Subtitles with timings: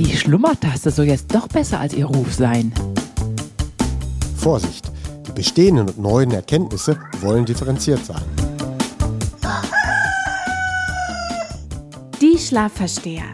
[0.00, 2.72] Die Schlummertaste soll jetzt doch besser als ihr Ruf sein.
[4.34, 4.90] Vorsicht,
[5.26, 8.22] die bestehenden und neuen Erkenntnisse wollen differenziert sein.
[12.18, 13.26] Die Schlafversteher.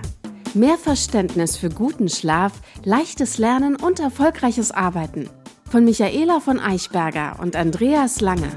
[0.54, 5.30] Mehr Verständnis für guten Schlaf, leichtes Lernen und erfolgreiches Arbeiten.
[5.70, 8.50] Von Michaela von Eichberger und Andreas Lange.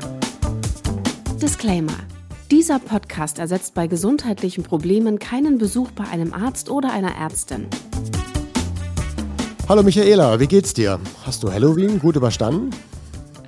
[1.40, 1.94] Disclaimer.
[2.50, 7.68] Dieser Podcast ersetzt bei gesundheitlichen Problemen keinen Besuch bei einem Arzt oder einer Ärztin.
[9.70, 11.00] Hallo Michaela, wie geht's dir?
[11.28, 12.72] Hast du Halloween gut überstanden?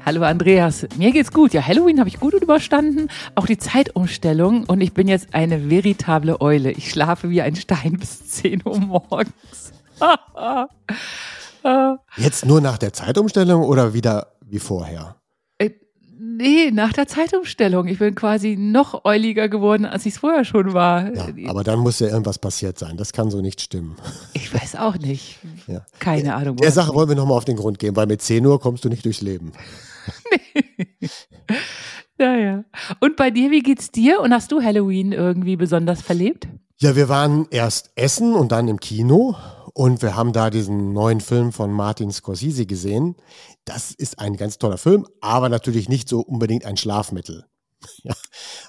[0.06, 1.52] Hallo Andreas, mir geht's gut.
[1.52, 6.40] Ja, Halloween habe ich gut überstanden, auch die Zeitumstellung und ich bin jetzt eine veritable
[6.40, 6.74] Eule.
[6.74, 9.74] Ich schlafe wie ein Stein bis 10 Uhr morgens.
[12.18, 15.16] Jetzt nur nach der Zeitumstellung oder wieder wie vorher?
[16.42, 17.88] Nee, nach der Zeitumstellung.
[17.88, 21.14] Ich bin quasi noch euliger geworden, als ich es vorher schon war.
[21.16, 22.96] Ja, aber dann muss ja irgendwas passiert sein.
[22.96, 23.96] Das kann so nicht stimmen.
[24.34, 25.40] Ich weiß auch nicht.
[25.68, 25.86] Ja.
[26.00, 26.58] Keine Ahnung.
[26.58, 28.90] Der Sache wollen wir nochmal auf den Grund gehen, weil mit 10 Uhr kommst du
[28.90, 29.52] nicht durchs Leben.
[30.32, 31.10] nee.
[32.18, 32.64] Naja.
[33.00, 34.22] Und bei dir, wie geht's dir?
[34.22, 36.48] Und hast du Halloween irgendwie besonders verlebt?
[36.78, 39.36] Ja, wir waren erst essen und dann im Kino
[39.74, 43.16] und wir haben da diesen neuen Film von Martin Scorsese gesehen.
[43.66, 47.46] Das ist ein ganz toller Film, aber natürlich nicht so unbedingt ein Schlafmittel.
[48.04, 48.14] Ja,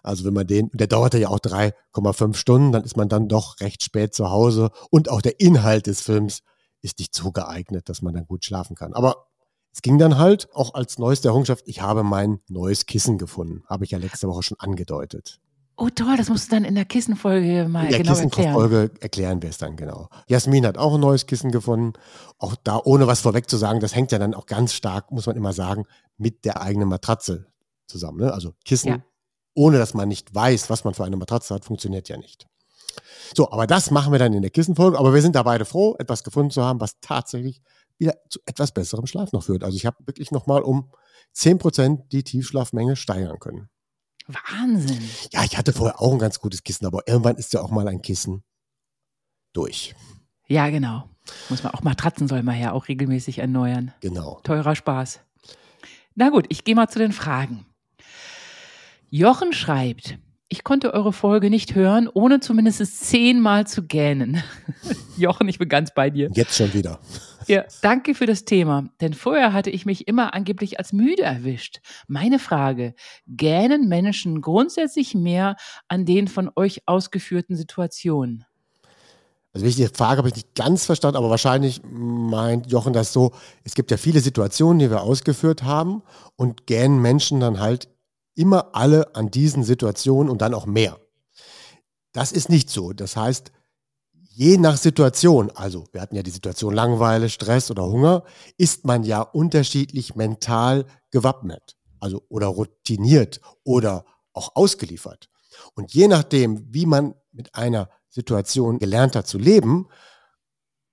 [0.02, 3.60] also wenn man den, der dauerte ja auch 3,5 Stunden, dann ist man dann doch
[3.60, 6.42] recht spät zu Hause und auch der Inhalt des Films
[6.82, 8.92] ist nicht so geeignet, dass man dann gut schlafen kann.
[8.92, 9.28] Aber
[9.72, 13.84] es ging dann halt auch als neueste Errungenschaft, ich habe mein neues Kissen gefunden, habe
[13.84, 15.40] ich ja letzte Woche schon angedeutet.
[15.76, 19.00] Oh toll, das musst du dann in der Kissenfolge mal in der genau Kissenfolge erklären.
[19.00, 20.08] erklären wir es dann genau.
[20.28, 21.94] Jasmin hat auch ein neues Kissen gefunden.
[22.38, 25.26] Auch da, ohne was vorweg zu sagen, das hängt ja dann auch ganz stark, muss
[25.26, 25.86] man immer sagen,
[26.18, 27.46] mit der eigenen Matratze
[27.86, 28.18] zusammen.
[28.18, 28.34] Ne?
[28.34, 29.04] Also Kissen, ja.
[29.54, 32.46] ohne dass man nicht weiß, was man für eine Matratze hat, funktioniert ja nicht.
[33.34, 34.98] So, aber das machen wir dann in der Kissenfolge.
[34.98, 37.62] Aber wir sind da beide froh, etwas gefunden zu haben, was tatsächlich
[37.98, 39.64] wieder zu etwas besserem Schlaf noch führt.
[39.64, 40.90] Also ich habe wirklich nochmal um
[41.34, 43.68] 10% die Tiefschlafmenge steigern können.
[44.26, 45.02] Wahnsinn.
[45.32, 47.88] Ja, ich hatte vorher auch ein ganz gutes Kissen, aber irgendwann ist ja auch mal
[47.88, 48.44] ein Kissen
[49.52, 49.94] durch.
[50.46, 51.08] Ja, genau.
[51.48, 53.92] Muss man auch Matratzen soll man ja auch regelmäßig erneuern.
[54.00, 54.40] Genau.
[54.42, 55.20] Teurer Spaß.
[56.14, 57.66] Na gut, ich gehe mal zu den Fragen.
[59.08, 60.18] Jochen schreibt,
[60.52, 64.44] ich konnte eure Folge nicht hören, ohne zumindest zehnmal zu gähnen.
[65.16, 66.28] Jochen, ich bin ganz bei dir.
[66.34, 67.00] Jetzt schon wieder.
[67.46, 68.84] Ja, danke für das Thema.
[69.00, 71.80] Denn vorher hatte ich mich immer angeblich als müde erwischt.
[72.06, 72.94] Meine Frage:
[73.26, 75.56] Gähnen Menschen grundsätzlich mehr
[75.88, 78.44] an den von euch ausgeführten Situationen?
[79.54, 83.32] Also die Frage habe ich nicht ganz verstanden, aber wahrscheinlich meint Jochen das so,
[83.64, 86.02] es gibt ja viele Situationen, die wir ausgeführt haben
[86.36, 87.88] und gähnen Menschen dann halt
[88.34, 90.98] immer alle an diesen Situationen und dann auch mehr.
[92.12, 92.92] Das ist nicht so.
[92.92, 93.52] Das heißt,
[94.34, 98.24] je nach Situation, also wir hatten ja die Situation Langeweile, Stress oder Hunger,
[98.56, 105.28] ist man ja unterschiedlich mental gewappnet, also oder routiniert oder auch ausgeliefert.
[105.74, 109.88] Und je nachdem, wie man mit einer Situation gelernt hat zu leben,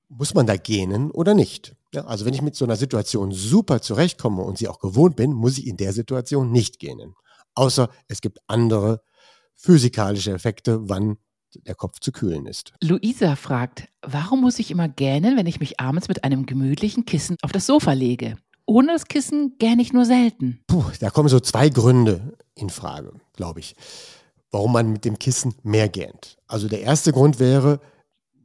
[0.10, 1.76] muss man da gähnen oder nicht.
[1.94, 5.34] Ja, also wenn ich mit so einer Situation super zurechtkomme und sie auch gewohnt bin,
[5.34, 7.16] muss ich in der Situation nicht gähnen.
[7.60, 9.02] Außer es gibt andere
[9.54, 11.18] physikalische Effekte, wann
[11.68, 12.72] der Kopf zu kühlen ist.
[12.82, 17.36] Luisa fragt, warum muss ich immer gähnen, wenn ich mich abends mit einem gemütlichen Kissen
[17.42, 18.38] auf das Sofa lege?
[18.66, 20.62] Ohne das Kissen gähne ich nur selten.
[20.68, 23.76] Puh, da kommen so zwei Gründe in Frage, glaube ich,
[24.52, 26.38] warum man mit dem Kissen mehr gähnt.
[26.48, 27.82] Also der erste Grund wäre,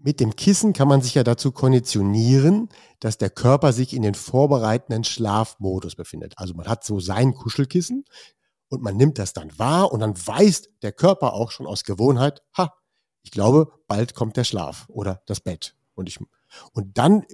[0.03, 4.15] mit dem Kissen kann man sich ja dazu konditionieren, dass der Körper sich in den
[4.15, 6.35] vorbereitenden Schlafmodus befindet.
[6.37, 8.05] Also man hat so sein Kuschelkissen
[8.75, 12.43] und man nimmt das dann wahr und dann weiß der Körper auch schon aus Gewohnheit,
[12.57, 12.75] ha,
[13.23, 15.77] ich glaube, bald kommt der Schlaf oder das Bett.
[15.95, 16.19] Und, ich,
[16.73, 17.25] und dann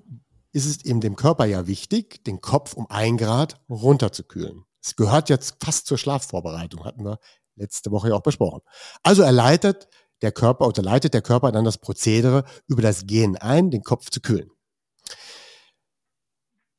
[0.53, 4.65] ist es eben dem Körper ja wichtig, den Kopf um ein Grad runterzukühlen.
[4.83, 7.19] Es gehört jetzt fast zur Schlafvorbereitung, hatten wir
[7.57, 8.63] letzte Woche ja auch besprochen.
[9.03, 9.89] Also er leitet
[10.23, 14.11] der Körper oder leitet der Körper dann das Prozedere über das Gehen ein, den Kopf
[14.11, 14.51] zu kühlen.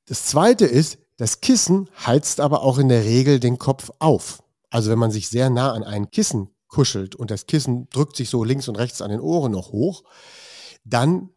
[0.06, 4.44] Das zweite ist, das Kissen heizt aber auch in der Regel den Kopf auf.
[4.71, 8.29] Also wenn man sich sehr nah an ein Kissen kuschelt und das Kissen drückt sich
[8.29, 10.03] so links und rechts an den Ohren noch hoch,
[10.83, 11.29] dann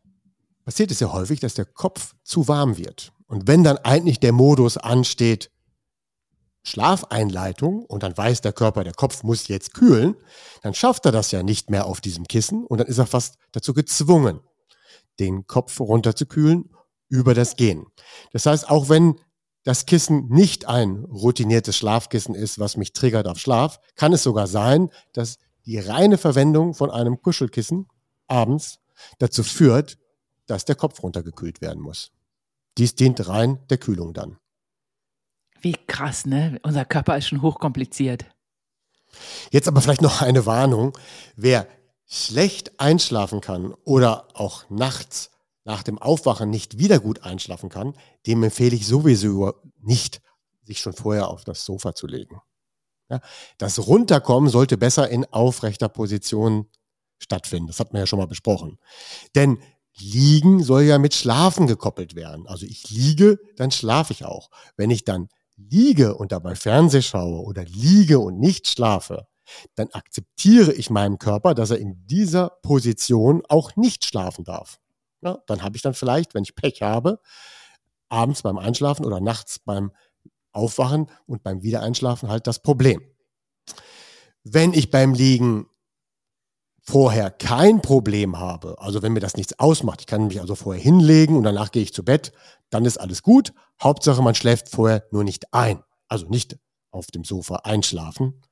[0.64, 3.12] passiert es ja häufig, dass der Kopf zu warm wird.
[3.26, 5.50] Und wenn dann eigentlich der Modus ansteht,
[6.62, 10.16] Schlafeinleitung und dann weiß der Körper, der Kopf muss jetzt kühlen,
[10.62, 13.36] dann schafft er das ja nicht mehr auf diesem Kissen und dann ist er fast
[13.52, 14.40] dazu gezwungen,
[15.20, 16.70] den Kopf runterzukühlen
[17.08, 17.86] über das Gehen.
[18.32, 19.20] Das heißt, auch wenn
[19.64, 24.46] das Kissen nicht ein routiniertes Schlafkissen ist, was mich triggert auf Schlaf, kann es sogar
[24.46, 27.88] sein, dass die reine Verwendung von einem Kuschelkissen
[28.28, 28.78] abends
[29.18, 29.98] dazu führt,
[30.46, 32.12] dass der Kopf runtergekühlt werden muss.
[32.76, 34.36] Dies dient rein der Kühlung dann.
[35.60, 36.60] Wie krass, ne?
[36.62, 38.26] Unser Körper ist schon hochkompliziert.
[39.50, 40.98] Jetzt aber vielleicht noch eine Warnung.
[41.36, 41.66] Wer
[42.06, 45.30] schlecht einschlafen kann oder auch nachts
[45.64, 47.94] nach dem Aufwachen nicht wieder gut einschlafen kann,
[48.26, 50.20] dem empfehle ich sowieso nicht,
[50.62, 52.40] sich schon vorher auf das Sofa zu legen.
[53.10, 53.20] Ja,
[53.58, 56.70] das Runterkommen sollte besser in aufrechter Position
[57.18, 57.66] stattfinden.
[57.66, 58.78] Das hat man ja schon mal besprochen.
[59.34, 59.58] Denn
[59.96, 62.46] Liegen soll ja mit Schlafen gekoppelt werden.
[62.48, 64.50] Also ich liege, dann schlafe ich auch.
[64.76, 69.28] Wenn ich dann liege und dabei Fernseh schaue oder liege und nicht schlafe,
[69.76, 74.80] dann akzeptiere ich meinem Körper, dass er in dieser Position auch nicht schlafen darf.
[75.24, 77.18] Ja, dann habe ich dann vielleicht, wenn ich Pech habe,
[78.10, 79.90] abends beim Einschlafen oder nachts beim
[80.52, 83.00] Aufwachen und beim Wiedereinschlafen halt das Problem.
[84.44, 85.66] Wenn ich beim Liegen
[86.82, 90.82] vorher kein Problem habe, also wenn mir das nichts ausmacht, ich kann mich also vorher
[90.82, 92.32] hinlegen und danach gehe ich zu Bett,
[92.68, 93.54] dann ist alles gut.
[93.82, 95.82] Hauptsache, man schläft vorher nur nicht ein.
[96.08, 96.58] Also nicht
[96.90, 98.42] auf dem Sofa einschlafen,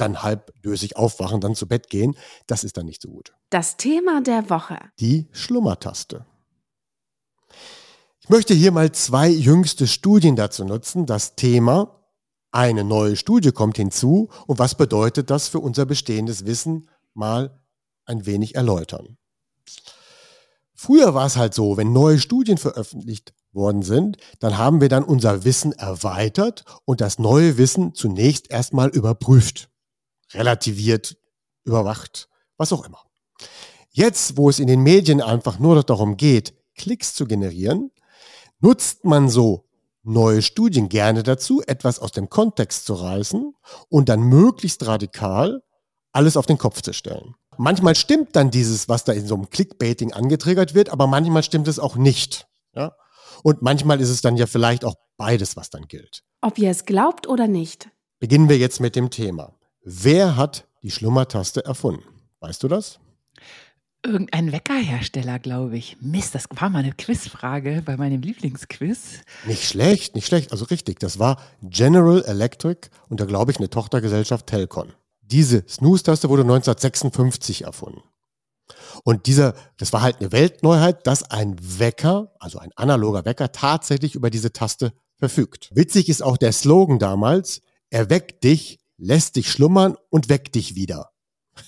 [0.00, 2.16] dann halbdösig aufwachen, dann zu Bett gehen.
[2.46, 3.32] Das ist dann nicht so gut.
[3.50, 4.78] Das Thema der Woche.
[5.00, 6.26] Die Schlummertaste.
[8.20, 11.06] Ich möchte hier mal zwei jüngste Studien dazu nutzen.
[11.06, 12.04] Das Thema,
[12.50, 17.62] eine neue Studie kommt hinzu und was bedeutet das für unser bestehendes Wissen, mal
[18.04, 19.16] ein wenig erläutern.
[20.74, 25.04] Früher war es halt so, wenn neue Studien veröffentlicht worden sind, dann haben wir dann
[25.04, 29.70] unser Wissen erweitert und das neue Wissen zunächst erstmal überprüft,
[30.32, 31.16] relativiert,
[31.64, 33.02] überwacht, was auch immer.
[33.90, 37.90] Jetzt, wo es in den Medien einfach nur darum geht, Klicks zu generieren,
[38.60, 39.68] nutzt man so
[40.02, 43.54] neue Studien gerne dazu, etwas aus dem Kontext zu reißen
[43.88, 45.62] und dann möglichst radikal
[46.12, 47.34] alles auf den Kopf zu stellen.
[47.58, 51.68] Manchmal stimmt dann dieses, was da in so einem Clickbaiting angetriggert wird, aber manchmal stimmt
[51.68, 52.46] es auch nicht.
[52.74, 52.94] Ja?
[53.42, 56.22] Und manchmal ist es dann ja vielleicht auch beides, was dann gilt.
[56.40, 57.90] Ob ihr es glaubt oder nicht.
[58.20, 59.57] Beginnen wir jetzt mit dem Thema.
[59.90, 62.02] Wer hat die Schlummertaste erfunden?
[62.40, 62.98] Weißt du das?
[64.04, 65.96] Irgendein Weckerhersteller, glaube ich.
[66.02, 69.20] Mist, das war mal eine Quizfrage bei meinem Lieblingsquiz.
[69.46, 70.52] Nicht schlecht, nicht schlecht.
[70.52, 74.92] Also richtig, das war General Electric und da glaube ich eine Tochtergesellschaft Telcon.
[75.22, 78.02] Diese Snooze-Taste wurde 1956 erfunden.
[79.04, 84.16] Und dieser, das war halt eine Weltneuheit, dass ein Wecker, also ein analoger Wecker, tatsächlich
[84.16, 85.70] über diese Taste verfügt.
[85.72, 90.74] Witzig ist auch der Slogan damals, er weckt dich, lässt dich schlummern und weckt dich
[90.74, 91.10] wieder.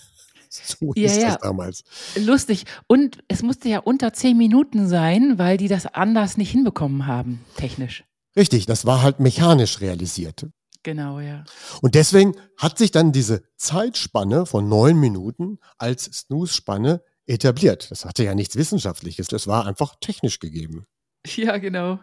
[0.52, 1.28] So ja, ist ja.
[1.28, 1.84] das damals.
[2.16, 2.64] Lustig.
[2.88, 7.44] Und es musste ja unter zehn Minuten sein, weil die das anders nicht hinbekommen haben,
[7.56, 8.04] technisch.
[8.36, 10.46] Richtig, das war halt mechanisch realisiert.
[10.82, 11.44] Genau, ja.
[11.82, 17.90] Und deswegen hat sich dann diese Zeitspanne von neun Minuten als Snooze-Spanne etabliert.
[17.90, 20.86] Das hatte ja nichts Wissenschaftliches, das war einfach technisch gegeben.
[21.36, 22.00] Ja, genau.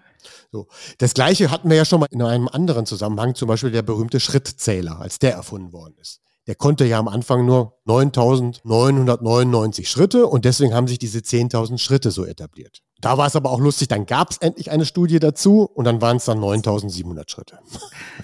[0.51, 0.67] So.
[0.99, 4.19] Das gleiche hatten wir ja schon mal in einem anderen Zusammenhang, zum Beispiel der berühmte
[4.19, 10.45] Schrittzähler, als der erfunden worden ist der konnte ja am Anfang nur 9.999 Schritte und
[10.45, 12.79] deswegen haben sich diese 10.000 Schritte so etabliert.
[13.01, 16.01] Da war es aber auch lustig, dann gab es endlich eine Studie dazu und dann
[16.01, 17.59] waren es dann 9.700 Schritte.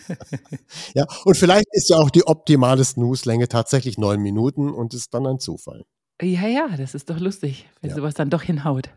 [0.95, 5.28] ja, und vielleicht ist ja auch die optimale Snooze-Länge tatsächlich neun Minuten und ist dann
[5.28, 5.84] ein Zufall.
[6.22, 7.95] Ja, ja, das ist doch lustig, wenn ja.
[7.98, 8.90] sowas dann doch hinhaut.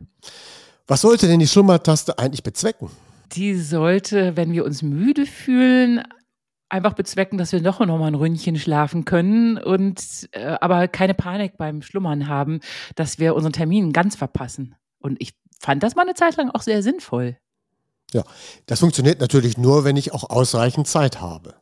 [0.86, 2.90] Was sollte denn die Schlummertaste eigentlich bezwecken?
[3.32, 6.02] Die sollte, wenn wir uns müde fühlen,
[6.68, 11.14] einfach bezwecken, dass wir doch noch mal ein Ründchen schlafen können und äh, aber keine
[11.14, 12.60] Panik beim Schlummern haben,
[12.94, 14.74] dass wir unseren Termin ganz verpassen.
[14.98, 17.36] Und ich fand das mal eine Zeit lang auch sehr sinnvoll.
[18.12, 18.24] Ja,
[18.66, 21.54] das funktioniert natürlich nur, wenn ich auch ausreichend Zeit habe.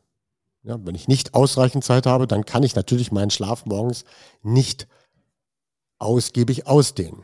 [0.63, 4.03] Ja, wenn ich nicht ausreichend Zeit habe, dann kann ich natürlich meinen Schlaf morgens
[4.41, 4.87] nicht
[5.99, 7.23] ausgiebig ausdehnen.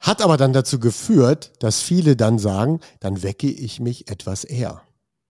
[0.00, 4.82] Hat aber dann dazu geführt, dass viele dann sagen, dann wecke ich mich etwas eher.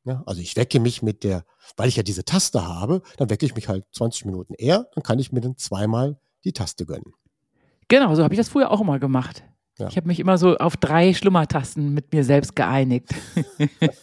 [0.04, 1.44] Ja, also ich wecke mich mit der,
[1.76, 5.02] weil ich ja diese Taste habe, dann wecke ich mich halt 20 Minuten eher, dann
[5.02, 7.12] kann ich mir dann zweimal die Taste gönnen.
[7.88, 9.42] Genau, so habe ich das früher auch immer gemacht.
[9.78, 9.88] Ja.
[9.88, 13.14] Ich habe mich immer so auf drei Schlummertasten mit mir selbst geeinigt.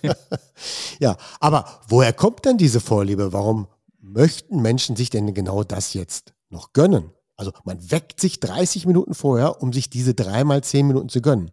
[1.00, 3.34] ja, aber woher kommt denn diese Vorliebe?
[3.34, 3.68] Warum
[4.00, 7.12] möchten Menschen sich denn genau das jetzt noch gönnen?
[7.36, 11.52] Also man weckt sich 30 Minuten vorher, um sich diese dreimal 10 Minuten zu gönnen.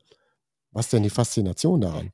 [0.73, 2.13] Was ist denn die Faszination daran?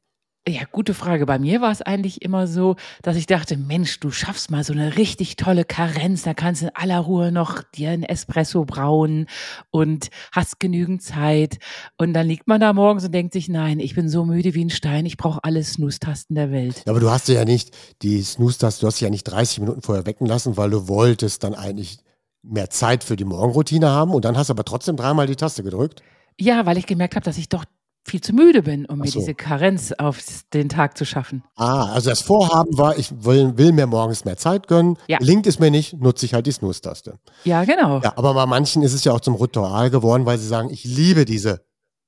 [0.48, 1.26] Ja, gute Frage.
[1.26, 4.72] Bei mir war es eigentlich immer so, dass ich dachte, Mensch, du schaffst mal so
[4.72, 9.26] eine richtig tolle Karenz, da kannst du in aller Ruhe noch dir einen Espresso brauen
[9.70, 11.58] und hast genügend Zeit.
[11.98, 14.64] Und dann liegt man da morgens und denkt sich, nein, ich bin so müde wie
[14.64, 16.84] ein Stein, ich brauche alle Snooze-Tasten der Welt.
[16.86, 19.82] Ja, aber du hast ja nicht die Snooze-Taste, du hast dich ja nicht 30 Minuten
[19.82, 21.98] vorher wecken lassen, weil du wolltest dann eigentlich
[22.46, 25.62] mehr Zeit für die Morgenroutine haben und dann hast du aber trotzdem dreimal die Taste
[25.62, 26.02] gedrückt.
[26.38, 27.64] Ja, weil ich gemerkt habe, dass ich doch
[28.06, 29.18] viel zu müde bin, um mir so.
[29.18, 30.20] diese Karenz auf
[30.52, 31.42] den Tag zu schaffen.
[31.56, 34.96] Ah, also das Vorhaben war, ich will, will mir morgens mehr Zeit gönnen.
[35.08, 35.18] Ja.
[35.18, 37.18] Gelingt es mir nicht, nutze ich halt die Snooze-Taste.
[37.44, 38.00] Ja, genau.
[38.00, 40.84] Ja, aber bei manchen ist es ja auch zum Ritual geworden, weil sie sagen, ich
[40.84, 41.64] liebe diese,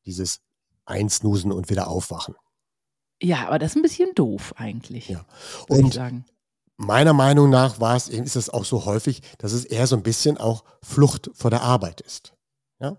[0.07, 0.41] dieses
[0.85, 2.37] Einsnoosen und wieder aufwachen.
[3.21, 5.09] Ja, aber das ist ein bisschen doof eigentlich.
[5.09, 5.25] Ja.
[5.69, 6.25] Und sagen.
[6.79, 9.97] Meiner Meinung nach war es eben, ist es auch so häufig, dass es eher so
[9.97, 12.33] ein bisschen auch Flucht vor der Arbeit ist.
[12.81, 12.97] Ja?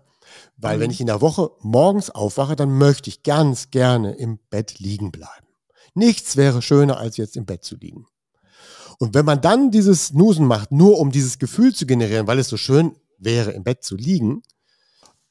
[0.56, 0.80] Weil Mhm.
[0.82, 5.10] wenn ich in der Woche morgens aufwache, dann möchte ich ganz gerne im Bett liegen
[5.10, 5.46] bleiben.
[5.94, 8.06] Nichts wäre schöner, als jetzt im Bett zu liegen.
[8.98, 12.48] Und wenn man dann dieses Snoosen macht, nur um dieses Gefühl zu generieren, weil es
[12.48, 14.42] so schön wäre, im Bett zu liegen,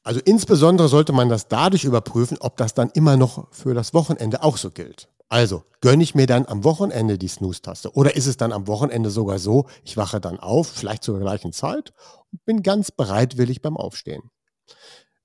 [0.03, 4.41] also insbesondere sollte man das dadurch überprüfen, ob das dann immer noch für das Wochenende
[4.41, 5.07] auch so gilt.
[5.29, 9.11] Also gönne ich mir dann am Wochenende die Snooze-Taste oder ist es dann am Wochenende
[9.11, 11.93] sogar so, ich wache dann auf, vielleicht zur gleichen Zeit
[12.31, 14.23] und bin ganz bereitwillig beim Aufstehen.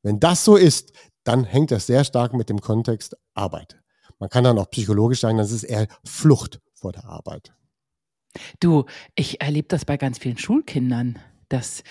[0.03, 0.93] Wenn das so ist,
[1.25, 3.81] dann hängt das sehr stark mit dem Kontext Arbeit.
[4.19, 7.55] Man kann dann auch psychologisch sagen, das ist eher Flucht vor der Arbeit.
[8.61, 8.85] Du,
[9.15, 11.19] ich erlebe das bei ganz vielen Schulkindern,
[11.49, 11.83] dass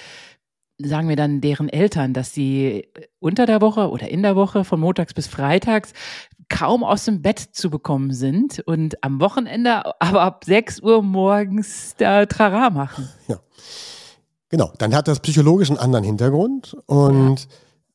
[0.77, 2.87] sagen wir dann deren Eltern, dass sie
[3.19, 5.93] unter der Woche oder in der Woche von montags bis freitags
[6.49, 11.95] kaum aus dem Bett zu bekommen sind und am Wochenende aber ab 6 Uhr morgens
[11.97, 13.09] da Trara machen.
[14.49, 17.47] Genau, dann hat das psychologisch einen anderen Hintergrund und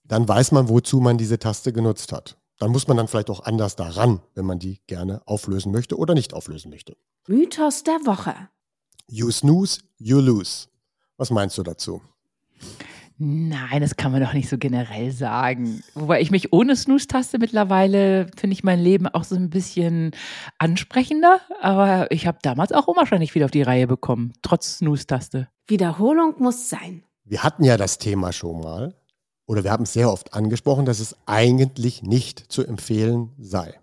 [0.04, 2.36] dann weiß man, wozu man diese Taste genutzt hat.
[2.58, 6.14] Dann muss man dann vielleicht auch anders daran, wenn man die gerne auflösen möchte oder
[6.14, 6.96] nicht auflösen möchte.
[7.28, 8.34] Mythos der Woche.
[9.06, 10.66] You snooze, you lose.
[11.16, 12.00] Was meinst du dazu?
[13.20, 15.82] Nein, das kann man doch nicht so generell sagen.
[15.94, 20.12] Wobei ich mich ohne Snooze-Taste mittlerweile finde ich mein Leben auch so ein bisschen
[20.58, 21.40] ansprechender.
[21.60, 25.48] Aber ich habe damals auch unwahrscheinlich viel auf die Reihe bekommen, trotz Snooze-Taste.
[25.66, 27.02] Wiederholung muss sein.
[27.24, 28.94] Wir hatten ja das Thema schon mal
[29.46, 33.74] oder wir haben es sehr oft angesprochen, dass es eigentlich nicht zu empfehlen sei.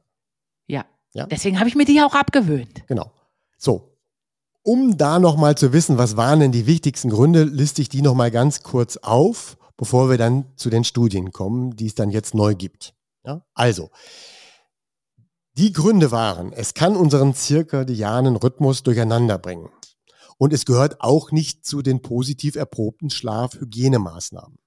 [0.67, 0.85] Ja.
[1.13, 1.25] Ja.
[1.25, 2.87] Deswegen habe ich mir die auch abgewöhnt.
[2.87, 3.11] Genau.
[3.57, 3.94] So.
[4.67, 8.31] Um da nochmal zu wissen, was waren denn die wichtigsten Gründe, liste ich die nochmal
[8.31, 12.55] ganz kurz auf, bevor wir dann zu den Studien kommen, die es dann jetzt neu
[12.55, 12.95] gibt.
[13.23, 13.45] Ja?
[13.53, 13.91] Also,
[15.53, 19.69] die Gründe waren, es kann unseren zirkadianen Rhythmus durcheinander bringen.
[20.39, 24.57] Und es gehört auch nicht zu den positiv erprobten Schlafhygienemaßnahmen.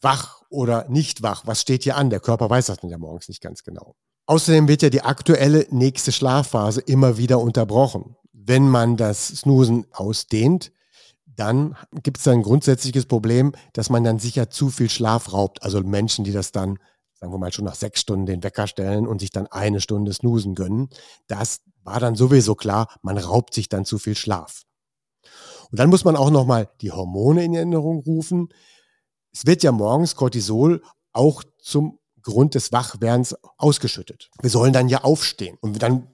[0.00, 2.08] Wach oder nicht wach, was steht hier an?
[2.08, 3.94] Der Körper weiß das ja morgens nicht ganz genau.
[4.24, 8.16] Außerdem wird ja die aktuelle nächste Schlafphase immer wieder unterbrochen.
[8.46, 10.70] Wenn man das Snoosen ausdehnt,
[11.24, 15.62] dann gibt es ein grundsätzliches Problem, dass man dann sicher zu viel Schlaf raubt.
[15.62, 16.78] Also Menschen, die das dann,
[17.14, 20.12] sagen wir mal, schon nach sechs Stunden den Wecker stellen und sich dann eine Stunde
[20.12, 20.90] snoosen gönnen,
[21.26, 24.62] das war dann sowieso klar, man raubt sich dann zu viel Schlaf.
[25.70, 28.48] Und dann muss man auch nochmal die Hormone in Erinnerung rufen.
[29.32, 30.82] Es wird ja morgens Cortisol
[31.12, 34.30] auch zum Grund des Wachwerdens ausgeschüttet.
[34.40, 36.13] Wir sollen dann ja aufstehen und dann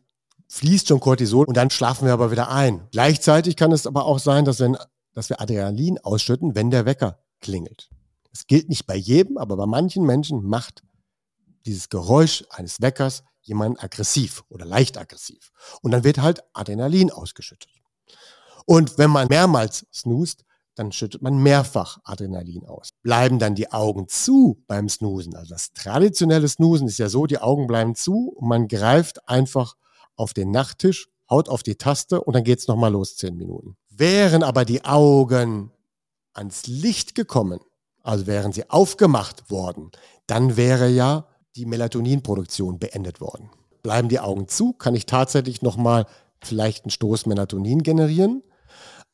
[0.51, 2.89] fließt schon Cortisol und dann schlafen wir aber wieder ein.
[2.91, 4.77] Gleichzeitig kann es aber auch sein, dass, wenn,
[5.15, 7.89] dass wir Adrenalin ausschütten, wenn der Wecker klingelt.
[8.33, 10.83] Das gilt nicht bei jedem, aber bei manchen Menschen macht
[11.67, 15.53] dieses Geräusch eines Weckers jemanden aggressiv oder leicht aggressiv.
[15.83, 17.71] Und dann wird halt Adrenalin ausgeschüttet.
[18.67, 22.91] Und wenn man mehrmals snoost, dann schüttet man mehrfach Adrenalin aus.
[23.03, 27.39] Bleiben dann die Augen zu beim Snoosen, also das traditionelle Snoosen ist ja so, die
[27.39, 29.77] Augen bleiben zu und man greift einfach
[30.21, 33.77] auf den Nachttisch, haut auf die Taste und dann geht's nochmal los, zehn Minuten.
[33.89, 35.73] Wären aber die Augen
[36.35, 37.61] ans Licht gekommen,
[38.03, 39.91] also wären sie aufgemacht worden,
[40.27, 43.51] dann wäre ja die Melatoninproduktion beendet worden.
[43.83, 46.07] Bleiben die Augen zu, kann ich tatsächlich nochmal
[46.43, 48.43] vielleicht einen Stoß Melatonin generieren.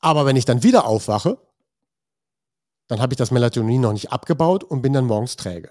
[0.01, 1.39] Aber wenn ich dann wieder aufwache,
[2.89, 5.71] dann habe ich das Melatonin noch nicht abgebaut und bin dann morgens träge.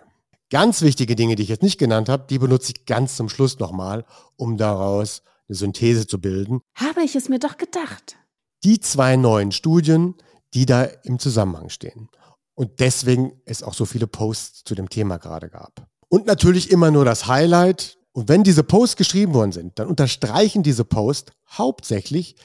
[0.52, 3.58] Ganz wichtige Dinge, die ich jetzt nicht genannt habe, die benutze ich ganz zum Schluss
[3.60, 6.62] nochmal, um daraus eine Synthese zu bilden.
[6.76, 8.18] Habe ich es mir doch gedacht.
[8.64, 10.16] Die zwei neuen Studien,
[10.54, 12.10] die da im Zusammenhang stehen.
[12.54, 15.88] Und deswegen es auch so viele Posts zu dem Thema gerade gab.
[16.10, 17.98] Und natürlich immer nur das Highlight.
[18.14, 22.38] Und wenn diese Posts geschrieben worden sind, dann unterstreichen diese Posts hauptsächlich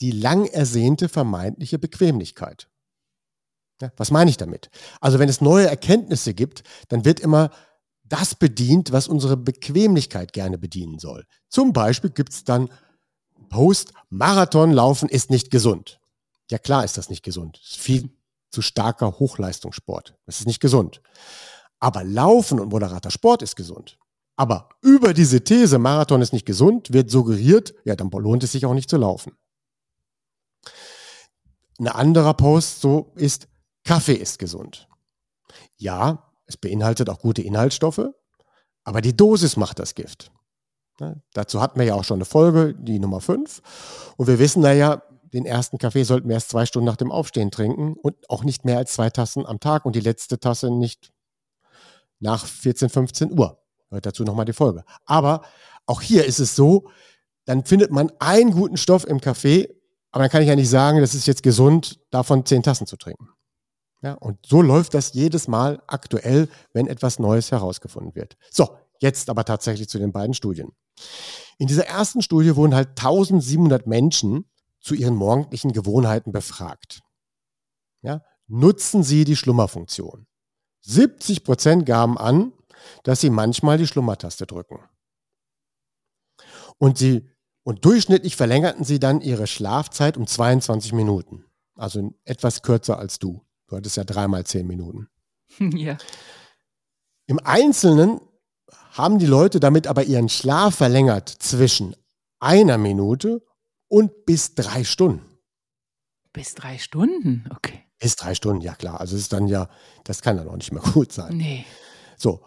[0.00, 2.69] die lang ersehnte vermeintliche Bequemlichkeit.
[3.80, 4.70] Ja, was meine ich damit?
[5.00, 7.50] Also wenn es neue Erkenntnisse gibt, dann wird immer
[8.04, 11.24] das bedient, was unsere Bequemlichkeit gerne bedienen soll.
[11.48, 12.68] Zum Beispiel gibt es dann
[13.48, 16.00] Post, Marathonlaufen ist nicht gesund.
[16.50, 17.58] Ja klar ist das nicht gesund.
[17.62, 18.10] Das ist viel
[18.50, 20.16] zu starker Hochleistungssport.
[20.26, 21.00] Das ist nicht gesund.
[21.78, 23.98] Aber Laufen und moderater Sport ist gesund.
[24.36, 28.66] Aber über diese These, Marathon ist nicht gesund, wird suggeriert, ja, dann lohnt es sich
[28.66, 29.36] auch nicht zu laufen.
[31.78, 33.48] Ein anderer Post so ist,
[33.84, 34.88] Kaffee ist gesund.
[35.76, 38.08] Ja, Es beinhaltet auch gute Inhaltsstoffe,
[38.82, 40.32] aber die Dosis macht das Gift.
[40.98, 43.62] Ja, dazu hatten wir ja auch schon eine Folge, die Nummer 5.
[44.16, 47.52] Und wir wissen naja, den ersten Kaffee sollten wir erst zwei Stunden nach dem Aufstehen
[47.52, 51.12] trinken und auch nicht mehr als zwei Tassen am Tag und die letzte Tasse nicht
[52.18, 53.62] nach 14, 15 Uhr.
[53.90, 54.84] Hört dazu nochmal die Folge.
[55.04, 55.42] Aber
[55.86, 56.88] auch hier ist es so,
[57.44, 59.68] dann findet man einen guten Stoff im Kaffee,
[60.10, 62.96] aber dann kann ich ja nicht sagen, das ist jetzt gesund, davon zehn Tassen zu
[62.96, 63.28] trinken.
[64.02, 68.36] Ja, und so läuft das jedes Mal aktuell, wenn etwas Neues herausgefunden wird.
[68.50, 70.72] So, jetzt aber tatsächlich zu den beiden Studien.
[71.58, 74.46] In dieser ersten Studie wurden halt 1700 Menschen
[74.80, 77.00] zu ihren morgendlichen Gewohnheiten befragt.
[78.02, 80.26] Ja, nutzen Sie die Schlummerfunktion.
[80.82, 82.52] 70 Prozent gaben an,
[83.02, 84.80] dass sie manchmal die Schlummertaste drücken.
[86.78, 87.28] Und sie
[87.62, 91.44] und durchschnittlich verlängerten sie dann ihre Schlafzeit um 22 Minuten.
[91.74, 93.44] Also etwas kürzer als du.
[93.70, 95.08] Du hattest ja dreimal zehn Minuten.
[95.58, 95.98] Ja.
[97.26, 98.20] Im Einzelnen
[98.92, 101.94] haben die Leute damit aber ihren Schlaf verlängert zwischen
[102.38, 103.42] einer Minute
[103.88, 105.24] und bis drei Stunden.
[106.32, 107.84] Bis drei Stunden, okay.
[107.98, 109.00] Bis drei Stunden, ja klar.
[109.00, 109.68] Also es ist dann ja,
[110.04, 111.36] das kann dann auch nicht mehr gut sein.
[111.36, 111.64] Nee.
[112.16, 112.44] So.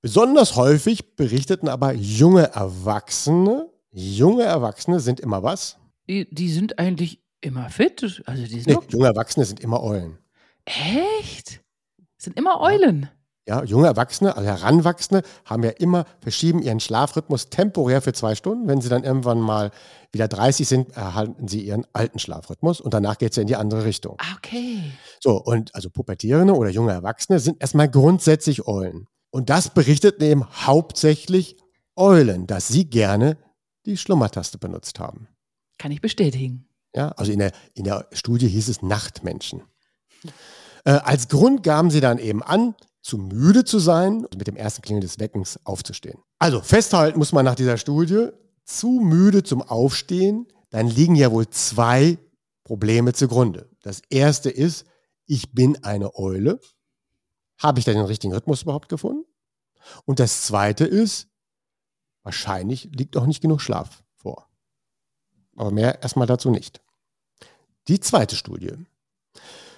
[0.00, 5.78] Besonders häufig berichteten aber junge Erwachsene, junge Erwachsene sind immer was?
[6.08, 8.22] Die, die sind eigentlich immer fit.
[8.26, 10.18] Also die sind Nee, junge Erwachsene sind immer Eulen.
[10.64, 11.62] Echt?
[12.16, 13.10] Sind immer Eulen.
[13.46, 18.66] Ja, junge Erwachsene, also Heranwachsende, haben ja immer, verschieben ihren Schlafrhythmus temporär für zwei Stunden.
[18.68, 19.70] Wenn sie dann irgendwann mal
[20.12, 23.56] wieder 30 sind, erhalten sie ihren alten Schlafrhythmus und danach geht es ja in die
[23.56, 24.16] andere Richtung.
[24.18, 24.78] Ah, okay.
[25.20, 29.08] So, und also Pubertierende oder junge Erwachsene sind erstmal grundsätzlich Eulen.
[29.30, 31.58] Und das berichteten eben hauptsächlich
[31.96, 33.36] Eulen, dass sie gerne
[33.84, 35.28] die Schlummertaste benutzt haben.
[35.76, 36.66] Kann ich bestätigen.
[36.94, 39.64] Ja, also in der, in der Studie hieß es Nachtmenschen.
[40.84, 44.56] Äh, als Grund gaben sie dann eben an, zu müde zu sein und mit dem
[44.56, 46.18] ersten Klingeln des Weckens aufzustehen.
[46.38, 48.28] Also festhalten muss man nach dieser Studie,
[48.64, 52.18] zu müde zum Aufstehen, dann liegen ja wohl zwei
[52.64, 53.68] Probleme zugrunde.
[53.82, 54.86] Das erste ist,
[55.26, 56.60] ich bin eine Eule.
[57.58, 59.24] Habe ich da den richtigen Rhythmus überhaupt gefunden?
[60.06, 61.28] Und das zweite ist,
[62.22, 64.48] wahrscheinlich liegt auch nicht genug Schlaf vor.
[65.56, 66.80] Aber mehr erstmal dazu nicht.
[67.88, 68.72] Die zweite Studie.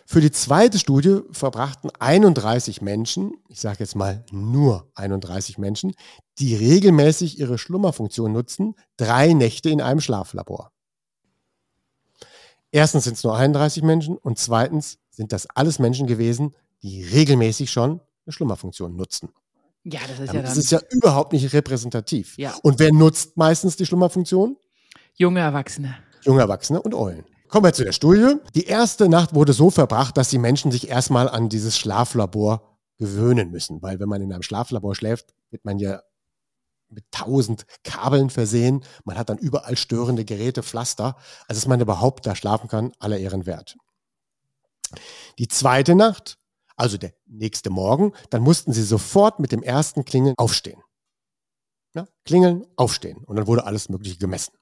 [0.09, 5.95] Für die zweite Studie verbrachten 31 Menschen, ich sage jetzt mal nur 31 Menschen,
[6.39, 10.71] die regelmäßig ihre Schlummerfunktion nutzen, drei Nächte in einem Schlaflabor.
[12.71, 17.73] Erstens sind es nur 31 Menschen und zweitens sind das alles Menschen gewesen, die regelmäßig
[17.73, 19.31] schon eine Schlummerfunktion nutzen.
[19.83, 22.39] Ja, das ist ja Damit dann ist ja überhaupt nicht repräsentativ.
[22.39, 22.55] Ja.
[22.63, 24.57] Und wer nutzt meistens die Schlummerfunktion?
[25.15, 25.97] junge Erwachsene.
[26.23, 27.25] junge Erwachsene und Eulen.
[27.49, 28.37] Kommen wir zu der Studie.
[28.55, 33.51] Die erste Nacht wurde so verbracht, dass die Menschen sich erstmal an dieses Schlaflabor gewöhnen
[33.51, 33.83] müssen.
[33.83, 36.03] Weil wenn man in einem Schlaflabor schläft, wird man ja
[36.89, 38.85] mit tausend Kabeln versehen.
[39.05, 41.17] Man hat dann überall störende Geräte, Pflaster.
[41.47, 43.77] Also dass man überhaupt da schlafen kann, aller Ehren wert.
[45.39, 46.39] Die zweite Nacht,
[46.77, 50.81] also der nächste Morgen, dann mussten sie sofort mit dem ersten Klingeln aufstehen.
[51.95, 53.19] Ja, klingeln, aufstehen.
[53.25, 54.53] Und dann wurde alles Mögliche gemessen.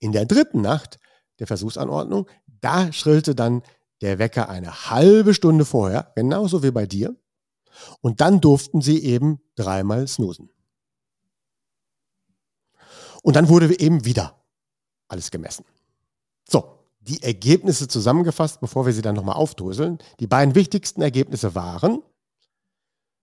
[0.00, 0.98] In der dritten Nacht
[1.38, 2.26] der Versuchsanordnung,
[2.60, 3.62] da schrillte dann
[4.00, 7.16] der Wecker eine halbe Stunde vorher, genauso wie bei dir.
[8.00, 10.50] Und dann durften sie eben dreimal snoosen.
[13.22, 14.42] Und dann wurde eben wieder
[15.08, 15.64] alles gemessen.
[16.48, 19.98] So, die Ergebnisse zusammengefasst, bevor wir sie dann nochmal aufdröseln.
[20.20, 22.02] Die beiden wichtigsten Ergebnisse waren,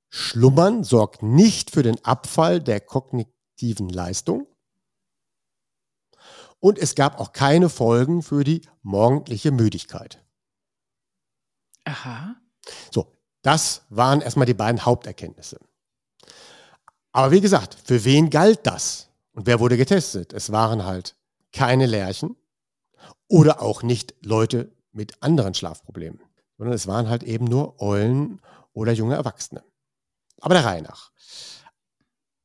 [0.10, 4.48] Schlummern sorgt nicht für den Abfall der kognitiven Leistung.
[6.66, 10.20] Und es gab auch keine Folgen für die morgendliche Müdigkeit.
[11.84, 12.38] Aha.
[12.92, 15.60] So, das waren erstmal die beiden Haupterkenntnisse.
[17.12, 19.10] Aber wie gesagt, für wen galt das?
[19.34, 20.34] Und wer wurde getestet?
[20.34, 21.16] Es waren halt
[21.52, 22.36] keine Lerchen
[23.28, 26.20] oder auch nicht Leute mit anderen Schlafproblemen,
[26.58, 28.42] sondern es waren halt eben nur Eulen
[28.74, 29.64] oder junge Erwachsene.
[30.42, 31.12] Aber der Reihe nach.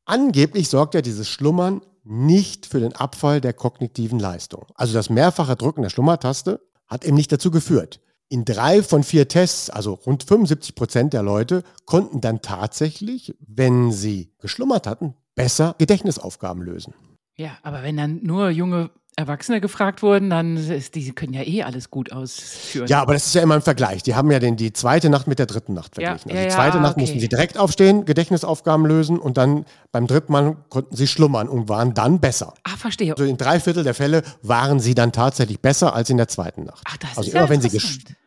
[0.05, 4.67] Angeblich sorgt ja dieses Schlummern nicht für den Abfall der kognitiven Leistung.
[4.75, 8.01] Also das mehrfache Drücken der Schlummertaste hat eben nicht dazu geführt.
[8.29, 13.91] In drei von vier Tests, also rund 75 Prozent der Leute, konnten dann tatsächlich, wenn
[13.91, 16.95] sie geschlummert hatten, besser Gedächtnisaufgaben lösen.
[17.37, 21.63] Ja, aber wenn dann nur junge Erwachsene gefragt wurden, dann ist, die können ja eh
[21.63, 22.89] alles gut ausführen.
[22.89, 24.03] Ja, aber das ist ja immer ein Vergleich.
[24.03, 26.31] Die haben ja den, die zweite Nacht mit der dritten Nacht verglichen.
[26.31, 27.01] Ja, also die ja, zweite ja, Nacht okay.
[27.03, 31.69] mussten sie direkt aufstehen, Gedächtnisaufgaben lösen und dann beim dritten Mal konnten sie schlummern und
[31.69, 32.55] waren dann besser.
[32.65, 33.13] Ah, verstehe.
[33.13, 36.65] Also in drei Viertel der Fälle waren sie dann tatsächlich besser als in der zweiten
[36.65, 36.83] Nacht.
[36.89, 37.71] Ach, das also ist ja immer wenn sie,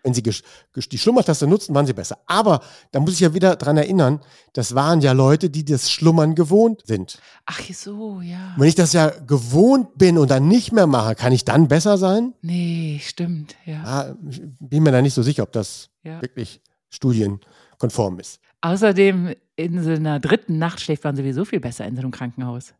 [0.03, 2.17] wenn sie die Schlummertaste nutzten, waren sie besser.
[2.27, 4.19] Aber da muss ich ja wieder dran erinnern,
[4.53, 7.19] das waren ja Leute, die das Schlummern gewohnt sind.
[7.45, 8.53] Ach so, ja.
[8.55, 11.67] Und wenn ich das ja gewohnt bin und dann nicht mehr mache, kann ich dann
[11.67, 12.33] besser sein?
[12.41, 14.15] Nee, stimmt, ja.
[14.29, 16.21] Ich bin mir da nicht so sicher, ob das ja.
[16.21, 18.39] wirklich studienkonform ist.
[18.61, 22.73] Außerdem, in so einer dritten Nacht schläft man sowieso viel besser in so einem Krankenhaus.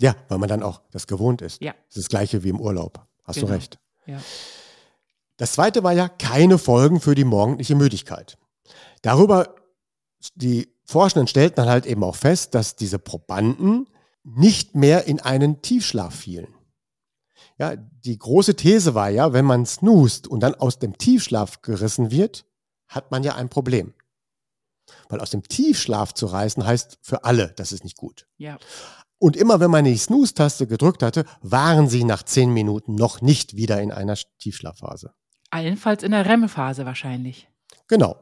[0.00, 1.60] Ja, weil man dann auch das gewohnt ist.
[1.62, 1.72] Ja.
[1.88, 3.06] Das ist das gleiche wie im Urlaub.
[3.24, 3.48] Hast Genau.
[3.48, 3.78] du recht.
[4.06, 4.18] Ja.
[5.36, 8.36] Das zweite war ja keine Folgen für die morgendliche Müdigkeit.
[9.02, 9.54] Darüber,
[10.34, 13.88] die Forschenden stellten dann halt eben auch fest, dass diese Probanden
[14.24, 16.48] nicht mehr in einen Tiefschlaf fielen.
[17.62, 22.10] Ja, die große These war ja, wenn man snoost und dann aus dem Tiefschlaf gerissen
[22.10, 22.44] wird,
[22.88, 23.94] hat man ja ein Problem.
[25.08, 28.26] Weil aus dem Tiefschlaf zu reißen heißt für alle, das ist nicht gut.
[28.36, 28.58] Ja.
[29.18, 33.54] Und immer wenn man die Snooze-Taste gedrückt hatte, waren sie nach zehn Minuten noch nicht
[33.54, 35.14] wieder in einer Tiefschlafphase.
[35.50, 37.48] Allenfalls in der REM-Phase wahrscheinlich.
[37.86, 38.16] Genau.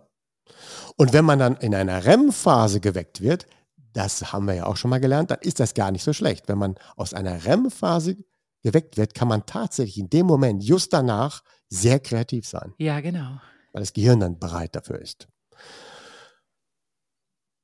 [0.99, 3.47] Und wenn man dann in einer REM-Phase geweckt wird,
[3.95, 6.47] das haben wir ja auch schon mal gelernt, dann ist das gar nicht so schlecht.
[6.47, 8.19] Wenn man aus einer REM-Phase
[8.63, 13.41] geweckt wird, kann man tatsächlich in dem Moment, just danach, sehr kreativ sein, Ja, genau.
[13.73, 15.29] weil das Gehirn dann bereit dafür ist.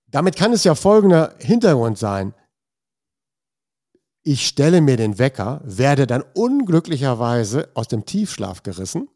[0.08, 2.34] Damit kann es ja folgender Hintergrund sein.
[4.22, 9.08] Ich stelle mir den Wecker, werde dann unglücklicherweise aus dem Tiefschlaf gerissen.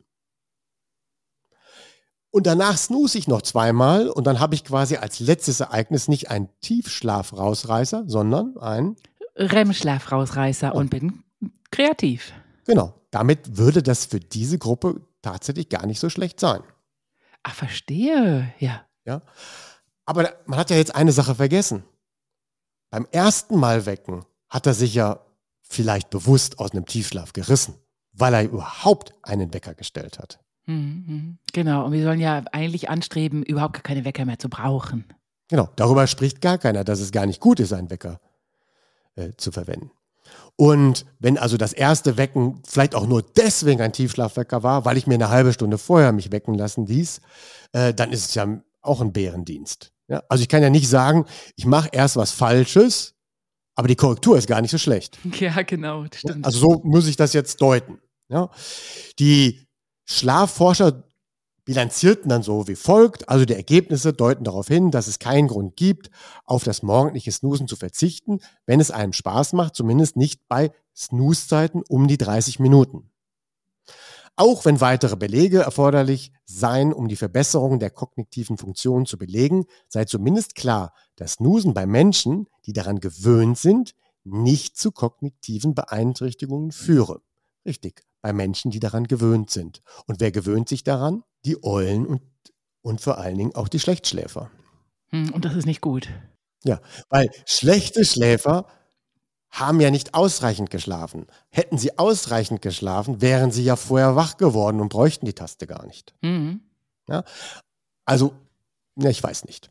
[2.32, 6.30] Und danach snooze ich noch zweimal und dann habe ich quasi als letztes Ereignis nicht
[6.30, 8.96] einen Tiefschlaf-Rausreißer, sondern ein,
[9.36, 11.24] REM-Schlafrausreißer und bin
[11.70, 12.32] kreativ.
[12.66, 16.62] genau, damit würde das für diese Gruppe tatsächlich gar nicht so schlecht sein.
[17.42, 18.52] Ah, verstehe.
[18.58, 18.84] Ja.
[19.04, 19.22] Ja?
[20.04, 21.84] Aber man hat ja jetzt eine Sache vergessen.
[22.90, 25.20] Beim ersten Mal wecken hat er sich ja
[25.62, 27.74] vielleicht bewusst aus einem Tiefschlaf gerissen,
[28.12, 30.40] weil er überhaupt einen Wecker gestellt hat.
[30.66, 31.38] Mhm, mhm.
[31.52, 31.86] Genau.
[31.86, 35.04] Und wir sollen ja eigentlich anstreben, überhaupt gar keine Wecker mehr zu brauchen.
[35.48, 38.20] Genau, darüber spricht gar keiner, dass es gar nicht gut ist, einen Wecker
[39.16, 39.90] äh, zu verwenden.
[40.56, 45.06] Und wenn also das erste Wecken vielleicht auch nur deswegen ein Tiefschlafwecker war, weil ich
[45.06, 47.20] mir eine halbe Stunde vorher mich wecken lassen ließ,
[47.72, 49.92] äh, dann ist es ja auch ein Bärendienst.
[50.08, 50.22] Ja?
[50.28, 51.24] Also ich kann ja nicht sagen,
[51.56, 53.14] ich mache erst was Falsches,
[53.74, 55.18] aber die Korrektur ist gar nicht so schlecht.
[55.40, 56.04] Ja, genau.
[56.12, 56.44] Stimmt.
[56.44, 57.98] Also so muss ich das jetzt deuten.
[58.28, 58.50] Ja?
[59.18, 59.66] Die
[60.04, 61.04] Schlafforscher
[61.70, 63.28] bilanzierten dann so wie folgt.
[63.28, 66.10] Also die Ergebnisse deuten darauf hin, dass es keinen Grund gibt,
[66.44, 71.84] auf das morgendliche Snoosen zu verzichten, wenn es einem Spaß macht, zumindest nicht bei Snooze-Zeiten
[71.88, 73.12] um die 30 Minuten.
[74.34, 80.06] Auch wenn weitere Belege erforderlich seien, um die Verbesserung der kognitiven Funktionen zu belegen, sei
[80.06, 87.22] zumindest klar, dass Snoosen bei Menschen, die daran gewöhnt sind, nicht zu kognitiven Beeinträchtigungen führe.
[87.64, 89.82] Richtig, bei Menschen, die daran gewöhnt sind.
[90.08, 91.22] Und wer gewöhnt sich daran?
[91.44, 92.22] Die Eulen und,
[92.82, 94.50] und vor allen Dingen auch die Schlechtschläfer.
[95.08, 96.08] Hm, Und das ist nicht gut.
[96.64, 98.66] Ja, weil schlechte Schläfer
[99.50, 101.26] haben ja nicht ausreichend geschlafen.
[101.48, 105.86] Hätten sie ausreichend geschlafen, wären sie ja vorher wach geworden und bräuchten die Taste gar
[105.86, 106.14] nicht.
[106.22, 106.60] Mhm.
[108.04, 108.32] Also,
[108.96, 109.70] ja, ich weiß nicht.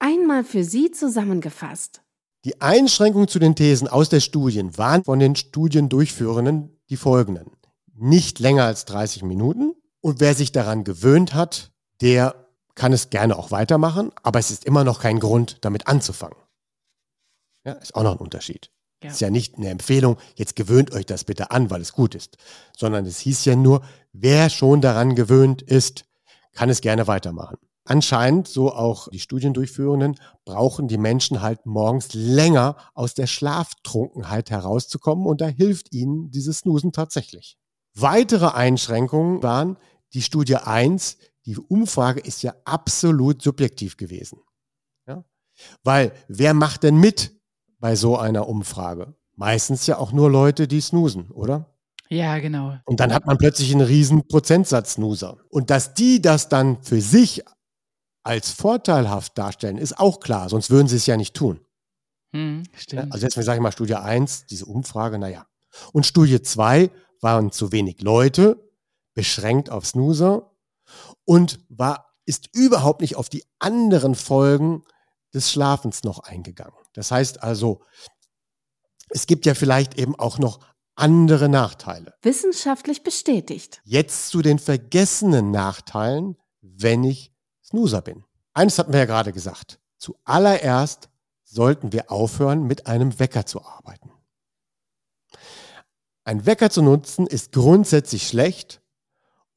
[0.00, 2.02] Einmal für Sie zusammengefasst.
[2.44, 7.52] Die Einschränkungen zu den Thesen aus der Studien waren von den Studiendurchführenden die folgenden.
[7.94, 13.36] Nicht länger als 30 Minuten und wer sich daran gewöhnt hat, der kann es gerne
[13.36, 16.38] auch weitermachen, aber es ist immer noch kein Grund, damit anzufangen.
[17.64, 18.70] Ja, ist auch noch ein Unterschied.
[19.02, 19.10] Ja.
[19.10, 22.36] Ist ja nicht eine Empfehlung, jetzt gewöhnt euch das bitte an, weil es gut ist,
[22.76, 23.82] sondern es hieß ja nur,
[24.12, 26.04] wer schon daran gewöhnt ist,
[26.52, 27.56] kann es gerne weitermachen.
[27.84, 35.26] Anscheinend, so auch die Studiendurchführenden, brauchen die Menschen halt morgens länger aus der Schlaftrunkenheit herauszukommen
[35.26, 37.56] und da hilft ihnen dieses Snoosen tatsächlich.
[37.94, 39.78] Weitere Einschränkungen waren
[40.12, 44.40] die Studie 1, die Umfrage ist ja absolut subjektiv gewesen.
[45.06, 45.24] Ja?
[45.82, 47.32] Weil wer macht denn mit
[47.78, 49.14] bei so einer Umfrage?
[49.36, 51.74] Meistens ja auch nur Leute, die snoosen, oder?
[52.08, 52.76] Ja, genau.
[52.84, 55.38] Und dann hat man plötzlich einen riesen Prozentsatz Snoozer.
[55.48, 57.42] Und dass die das dann für sich
[58.22, 61.60] als vorteilhaft darstellen, ist auch klar, sonst würden sie es ja nicht tun.
[62.34, 63.12] Hm, stimmt.
[63.12, 65.46] Also jetzt sage ich mal Studie 1, diese Umfrage, naja.
[65.92, 68.69] Und Studie 2 waren zu wenig Leute,
[69.14, 70.50] beschränkt auf Snoozer
[71.24, 74.82] und war, ist überhaupt nicht auf die anderen Folgen
[75.34, 76.76] des Schlafens noch eingegangen.
[76.92, 77.82] Das heißt also,
[79.08, 80.60] es gibt ja vielleicht eben auch noch
[80.94, 82.14] andere Nachteile.
[82.22, 83.80] Wissenschaftlich bestätigt.
[83.84, 87.32] Jetzt zu den vergessenen Nachteilen, wenn ich
[87.64, 88.24] Snoozer bin.
[88.52, 89.80] Eines hatten wir ja gerade gesagt.
[89.98, 91.08] Zuallererst
[91.44, 94.10] sollten wir aufhören, mit einem Wecker zu arbeiten.
[96.24, 98.82] Ein Wecker zu nutzen ist grundsätzlich schlecht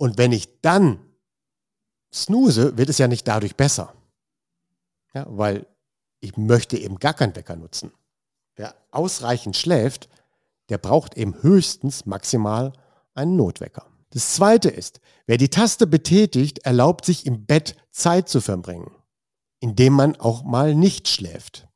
[0.03, 0.99] und wenn ich dann
[2.13, 3.93] snooze, wird es ja nicht dadurch besser.
[5.13, 5.65] Ja, weil
[6.19, 7.93] ich möchte eben gar keinen Wecker nutzen.
[8.57, 10.09] Wer ausreichend schläft,
[10.67, 12.73] der braucht eben höchstens maximal
[13.13, 13.85] einen Notwecker.
[14.09, 18.91] Das zweite ist, wer die Taste betätigt, erlaubt sich im Bett Zeit zu verbringen,
[19.61, 21.69] indem man auch mal nicht schläft.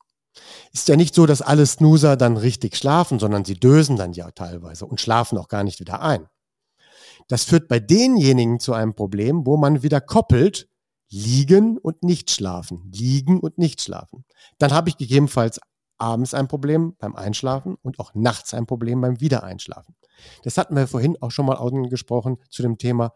[0.74, 4.32] Ist ja nicht so, dass alle Snoozer dann richtig schlafen, sondern sie dösen dann ja
[4.32, 6.28] teilweise und schlafen auch gar nicht wieder ein.
[7.28, 10.70] Das führt bei denjenigen zu einem Problem, wo man wieder koppelt,
[11.10, 14.26] liegen und nicht schlafen, liegen und nicht schlafen.
[14.58, 15.60] Dann habe ich gegebenenfalls
[15.98, 19.96] abends ein Problem beim Einschlafen und auch nachts ein Problem beim Wiedereinschlafen.
[20.44, 23.14] Das hatten wir vorhin auch schon mal angesprochen zu dem Thema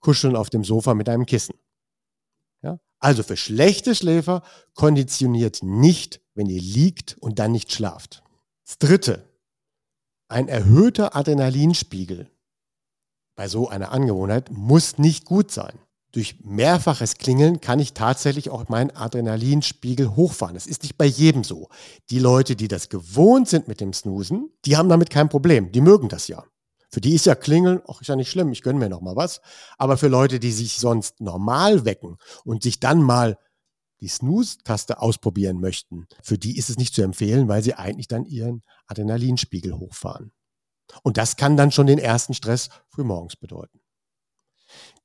[0.00, 1.54] Kuscheln auf dem Sofa mit einem Kissen.
[2.62, 2.78] Ja?
[2.98, 4.42] Also für schlechte Schläfer
[4.74, 8.22] konditioniert nicht, wenn ihr liegt und dann nicht schlaft.
[8.64, 9.28] Das dritte,
[10.28, 12.30] ein erhöhter Adrenalinspiegel
[13.36, 15.78] bei so einer Angewohnheit muss nicht gut sein
[16.16, 20.54] durch mehrfaches Klingeln kann ich tatsächlich auch meinen Adrenalinspiegel hochfahren.
[20.54, 21.68] Das ist nicht bei jedem so.
[22.08, 25.72] Die Leute, die das gewohnt sind mit dem Snoosen, die haben damit kein Problem.
[25.72, 26.42] Die mögen das ja.
[26.90, 29.14] Für die ist ja Klingeln, ach, ist ja nicht schlimm, ich gönne mir noch mal
[29.14, 29.42] was.
[29.76, 33.36] Aber für Leute, die sich sonst normal wecken und sich dann mal
[34.00, 38.24] die Snooze-Taste ausprobieren möchten, für die ist es nicht zu empfehlen, weil sie eigentlich dann
[38.24, 40.32] ihren Adrenalinspiegel hochfahren.
[41.02, 43.80] Und das kann dann schon den ersten Stress frühmorgens bedeuten.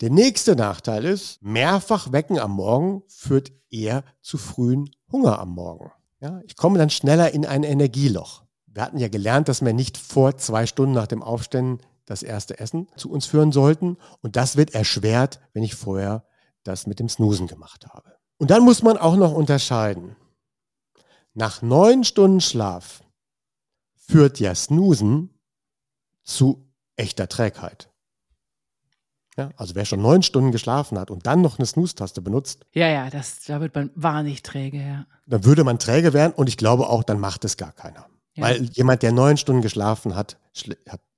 [0.02, 5.92] Der nächste Nachteil ist, mehrfach wecken am Morgen führt eher zu frühen Hunger am Morgen.
[6.20, 8.44] Ja, ich komme dann schneller in ein Energieloch.
[8.66, 12.60] Wir hatten ja gelernt, dass wir nicht vor zwei Stunden nach dem Aufstehen das erste
[12.60, 13.98] Essen zu uns führen sollten.
[14.22, 16.26] Und das wird erschwert, wenn ich vorher
[16.64, 18.16] das mit dem Snoosen gemacht habe.
[18.38, 20.16] Und dann muss man auch noch unterscheiden.
[21.34, 23.04] Nach neun Stunden Schlaf
[23.96, 25.30] führt ja Snoosen
[26.24, 27.90] zu echter Trägheit.
[29.38, 32.66] Ja, also wer schon neun Stunden geschlafen hat und dann noch eine Snooze-Taste benutzt.
[32.74, 35.06] Ja, ja, das, da wird man wahnsinnig träge, ja.
[35.26, 38.08] Dann würde man träge werden und ich glaube auch, dann macht es gar keiner.
[38.34, 38.44] Ja.
[38.44, 40.38] Weil jemand, der neun Stunden geschlafen hat,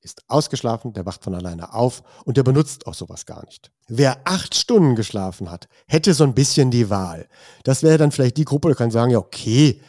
[0.01, 3.71] ist ausgeschlafen, der wacht von alleine auf und der benutzt auch sowas gar nicht.
[3.87, 7.27] Wer acht Stunden geschlafen hat, hätte so ein bisschen die Wahl.
[7.63, 9.81] Das wäre dann vielleicht die Gruppe, die kann sagen, ja, okay,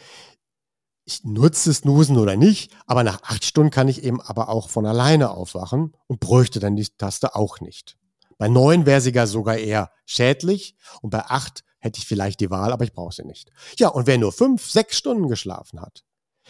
[1.04, 4.86] ich nutze Snoosen oder nicht, aber nach acht Stunden kann ich eben aber auch von
[4.86, 7.98] alleine aufwachen und bräuchte dann die Taste auch nicht.
[8.38, 12.50] Bei neun wäre sie gar sogar eher schädlich und bei acht hätte ich vielleicht die
[12.50, 13.50] Wahl, aber ich brauche sie nicht.
[13.78, 16.04] Ja, und wer nur fünf, sechs Stunden geschlafen hat,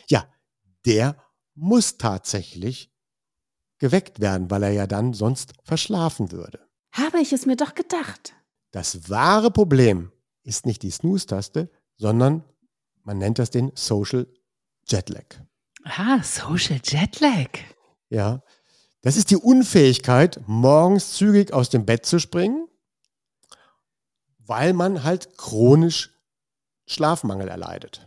[0.08, 0.24] ja,
[0.86, 1.16] der
[1.54, 2.92] muss tatsächlich
[3.78, 6.60] geweckt werden, weil er ja dann sonst verschlafen würde.
[6.92, 8.34] Habe ich es mir doch gedacht.
[8.70, 10.12] Das wahre Problem
[10.42, 12.44] ist nicht die Snooze-Taste, sondern
[13.02, 14.26] man nennt das den Social
[14.86, 15.24] Jetlag.
[15.84, 17.48] Ah, Social Jetlag.
[18.08, 18.42] Ja,
[19.02, 22.68] das ist die Unfähigkeit, morgens zügig aus dem Bett zu springen,
[24.38, 26.10] weil man halt chronisch
[26.86, 28.06] Schlafmangel erleidet.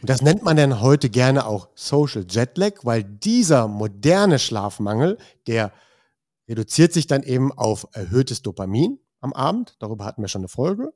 [0.00, 5.72] Und das nennt man dann heute gerne auch Social Jetlag, weil dieser moderne Schlafmangel, der
[6.48, 9.76] reduziert sich dann eben auf erhöhtes Dopamin am Abend.
[9.78, 10.92] Darüber hatten wir schon eine Folge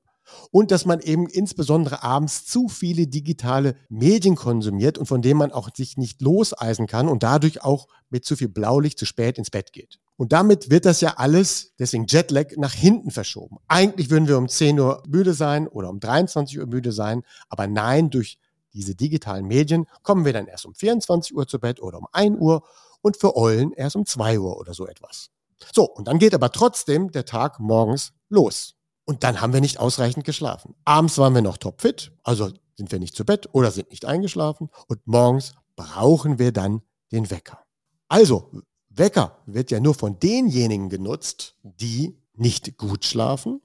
[0.50, 5.52] und dass man eben insbesondere abends zu viele digitale Medien konsumiert und von denen man
[5.52, 9.50] auch sich nicht loseisen kann und dadurch auch mit zu viel Blaulicht zu spät ins
[9.50, 9.98] Bett geht.
[10.16, 13.58] Und damit wird das ja alles, deswegen Jetlag, nach hinten verschoben.
[13.68, 17.66] Eigentlich würden wir um 10 Uhr müde sein oder um 23 Uhr müde sein, aber
[17.66, 18.38] nein, durch
[18.72, 22.38] diese digitalen Medien kommen wir dann erst um 24 Uhr zu Bett oder um 1
[22.38, 22.62] Uhr
[23.02, 25.30] und für Eulen erst um 2 Uhr oder so etwas.
[25.74, 28.75] So, und dann geht aber trotzdem der Tag morgens los.
[29.06, 30.74] Und dann haben wir nicht ausreichend geschlafen.
[30.84, 34.68] Abends waren wir noch topfit, also sind wir nicht zu Bett oder sind nicht eingeschlafen.
[34.88, 37.64] Und morgens brauchen wir dann den Wecker.
[38.08, 38.50] Also,
[38.88, 43.60] Wecker wird ja nur von denjenigen genutzt, die nicht gut schlafen,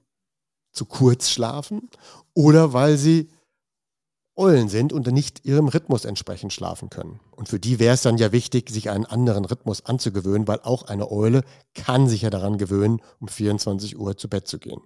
[0.72, 1.90] zu kurz schlafen
[2.34, 3.30] oder weil sie
[4.36, 7.20] Eulen sind und nicht ihrem Rhythmus entsprechend schlafen können.
[7.32, 10.84] Und für die wäre es dann ja wichtig, sich einen anderen Rhythmus anzugewöhnen, weil auch
[10.84, 14.82] eine Eule kann sich ja daran gewöhnen, um 24 Uhr zu Bett zu gehen.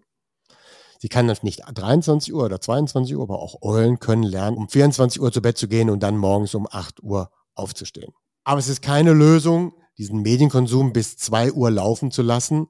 [1.06, 4.68] Sie kann dann nicht 23 Uhr oder 22 Uhr, aber auch Eulen können lernen, um
[4.68, 8.12] 24 Uhr zu Bett zu gehen und dann morgens um 8 Uhr aufzustehen.
[8.44, 12.66] Aber es ist keine Lösung, diesen Medienkonsum bis 2 Uhr laufen zu lassen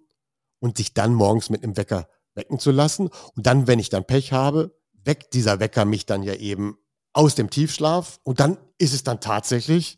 [0.60, 3.10] und sich dann morgens mit einem Wecker wecken zu lassen.
[3.38, 6.78] Und dann, wenn ich dann Pech habe, weckt dieser Wecker mich dann ja eben
[7.13, 8.19] aus dem Tiefschlaf.
[8.24, 9.98] Und dann ist es dann tatsächlich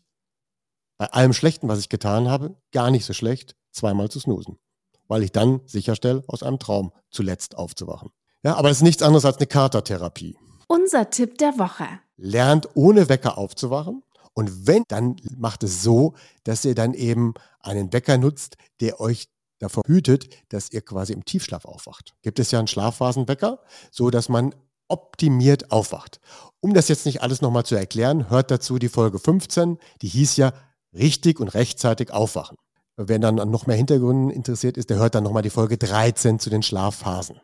[0.96, 4.60] bei allem Schlechten, was ich getan habe, gar nicht so schlecht, zweimal zu snoosen.
[5.08, 8.12] Weil ich dann sicherstelle, aus einem Traum zuletzt aufzuwachen.
[8.42, 10.36] Ja, aber es ist nichts anderes als eine Katertherapie.
[10.68, 11.86] Unser Tipp der Woche.
[12.16, 14.02] Lernt ohne Wecker aufzuwachen.
[14.34, 19.28] Und wenn, dann macht es so, dass ihr dann eben einen Wecker nutzt, der euch
[19.58, 22.14] davor hütet, dass ihr quasi im Tiefschlaf aufwacht.
[22.22, 23.58] Gibt es ja einen Schlafphasenwecker,
[23.90, 24.54] so dass man
[24.86, 26.20] optimiert aufwacht.
[26.60, 30.36] Um das jetzt nicht alles nochmal zu erklären, hört dazu die Folge 15, die hieß
[30.36, 30.52] ja
[30.94, 32.56] richtig und rechtzeitig aufwachen.
[32.96, 36.50] Wer dann noch mehr Hintergründe interessiert ist, der hört dann nochmal die Folge 13 zu
[36.50, 37.40] den Schlafphasen.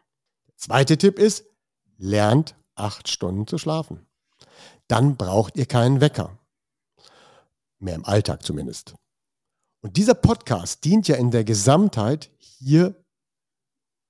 [0.55, 1.45] Der zweite Tipp ist,
[1.99, 4.07] lernt acht Stunden zu schlafen.
[4.89, 6.39] Dann braucht ihr keinen Wecker.
[7.79, 8.95] Mehr im Alltag zumindest.
[9.83, 12.95] Und dieser Podcast dient ja in der Gesamtheit hier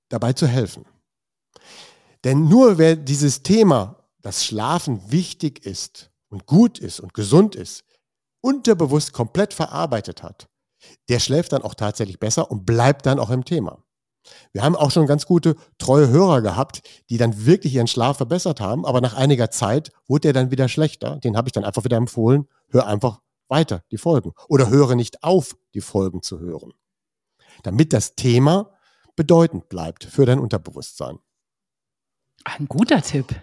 [0.09, 0.85] dabei zu helfen.
[2.23, 7.83] Denn nur wer dieses Thema, das Schlafen wichtig ist und gut ist und gesund ist,
[8.41, 10.47] unterbewusst komplett verarbeitet hat,
[11.09, 13.84] der schläft dann auch tatsächlich besser und bleibt dann auch im Thema.
[14.53, 18.61] Wir haben auch schon ganz gute, treue Hörer gehabt, die dann wirklich ihren Schlaf verbessert
[18.61, 21.17] haben, aber nach einiger Zeit wurde der dann wieder schlechter.
[21.17, 25.23] Den habe ich dann einfach wieder empfohlen, hör einfach weiter die Folgen oder höre nicht
[25.23, 26.73] auf, die Folgen zu hören.
[27.63, 28.71] Damit das Thema
[29.15, 31.19] bedeutend bleibt für dein Unterbewusstsein.
[32.43, 33.35] Ein guter Tipp.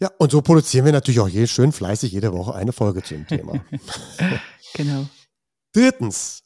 [0.00, 3.14] Ja, und so produzieren wir natürlich auch je, schön fleißig jede Woche eine Folge zu
[3.14, 3.64] dem Thema.
[4.74, 5.06] genau.
[5.72, 6.44] Drittens,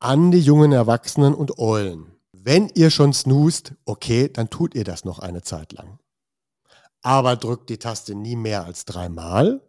[0.00, 2.13] an die jungen Erwachsenen und Eulen.
[2.46, 5.98] Wenn ihr schon snoost, okay, dann tut ihr das noch eine Zeit lang.
[7.00, 9.62] Aber drückt die Taste nie mehr als dreimal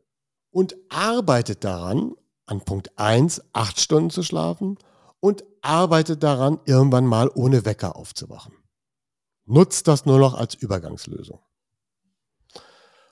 [0.51, 4.77] und arbeitet daran, an Punkt 1 acht Stunden zu schlafen
[5.21, 8.53] und arbeitet daran, irgendwann mal ohne Wecker aufzuwachen.
[9.45, 11.39] Nutzt das nur noch als Übergangslösung.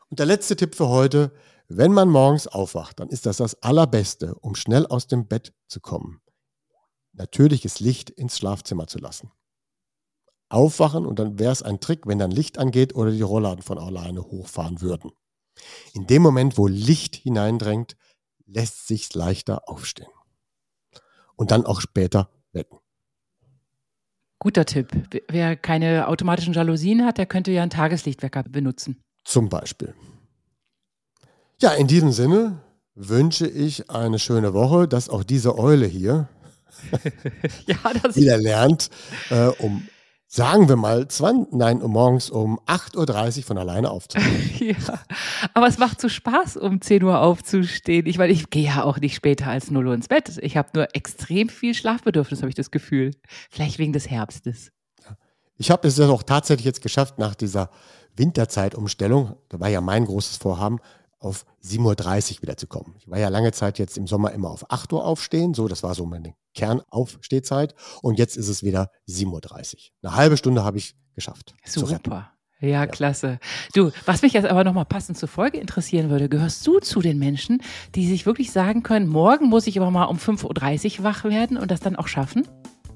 [0.09, 1.31] Und der letzte Tipp für heute,
[1.69, 5.79] wenn man morgens aufwacht, dann ist das das Allerbeste, um schnell aus dem Bett zu
[5.79, 6.21] kommen.
[7.13, 9.31] Natürliches Licht ins Schlafzimmer zu lassen.
[10.53, 13.77] Aufwachen und dann wäre es ein Trick, wenn dann Licht angeht oder die Rollladen von
[13.77, 15.11] alleine hochfahren würden.
[15.93, 17.95] In dem Moment, wo Licht hineindrängt,
[18.45, 20.11] lässt sich leichter aufstehen.
[21.35, 22.79] Und dann auch später wecken.
[24.39, 24.91] Guter Tipp.
[25.29, 29.01] Wer keine automatischen Jalousien hat, der könnte ja einen Tageslichtwecker benutzen.
[29.23, 29.95] Zum Beispiel.
[31.61, 32.61] Ja, in diesem Sinne
[32.93, 36.27] wünsche ich eine schöne Woche, dass auch diese Eule hier
[37.65, 37.77] ja,
[38.15, 38.89] wieder lernt,
[39.29, 39.87] äh, um
[40.33, 44.75] sagen wir mal, 20, nein, morgens um 8.30 Uhr von alleine aufzustehen.
[44.79, 44.99] ja,
[45.53, 48.07] aber es macht so Spaß, um 10 Uhr aufzustehen.
[48.07, 50.39] Ich meine, ich gehe ja auch nicht später als 0 Uhr ins Bett.
[50.41, 53.11] Ich habe nur extrem viel Schlafbedürfnis, habe ich das Gefühl.
[53.51, 54.71] Vielleicht wegen des Herbstes.
[55.57, 57.69] Ich habe es ja auch tatsächlich jetzt geschafft, nach dieser
[58.15, 60.79] Winterzeitumstellung, da war ja mein großes Vorhaben,
[61.23, 62.95] auf 7.30 Uhr wieder zu kommen.
[62.99, 65.83] Ich war ja lange Zeit jetzt im Sommer immer auf 8 Uhr aufstehen, so, das
[65.83, 67.73] war so meine Kernaufstehzeit.
[68.01, 69.79] Und jetzt ist es wieder 7.30 Uhr.
[70.03, 71.55] Eine halbe Stunde habe ich geschafft.
[71.65, 72.31] Super.
[72.59, 73.39] Ja, ja, klasse.
[73.73, 77.19] Du, was mich jetzt aber nochmal passend zur Folge interessieren würde, gehörst du zu den
[77.19, 77.61] Menschen,
[77.95, 81.57] die sich wirklich sagen können, morgen muss ich aber mal um 5.30 Uhr wach werden
[81.57, 82.47] und das dann auch schaffen?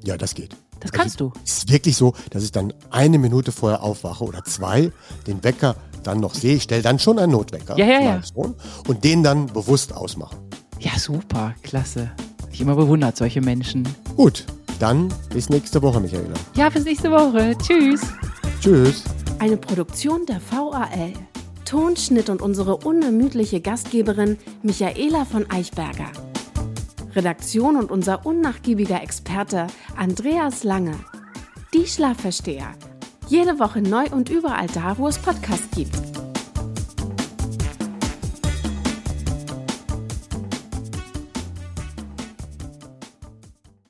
[0.04, 0.56] Ja, das geht.
[0.80, 1.40] Das kannst also, du.
[1.44, 4.92] Es ist wirklich so, dass ich dann eine Minute vorher aufwache oder zwei,
[5.26, 6.56] den Wecker dann noch sehe.
[6.56, 7.78] Ich stelle dann schon einen Notwecker.
[7.78, 8.22] Ja, ja, ja.
[8.88, 10.36] und den dann bewusst ausmache.
[10.80, 12.12] Ja, super, klasse.
[12.52, 13.88] Ich immer bewundert solche Menschen.
[14.16, 14.46] Gut,
[14.80, 16.34] dann bis nächste Woche, Michaela.
[16.56, 17.56] Ja, bis nächste Woche.
[17.58, 18.02] Tschüss.
[18.62, 19.04] Tschüss.
[19.40, 21.14] Eine Produktion der VAL.
[21.66, 26.12] Tonschnitt und unsere unermüdliche Gastgeberin Michaela von Eichberger.
[27.14, 30.96] Redaktion und unser unnachgiebiger Experte Andreas Lange.
[31.74, 32.74] Die Schlafversteher.
[33.30, 35.96] Jede Woche neu und überall da, wo es Podcasts gibt.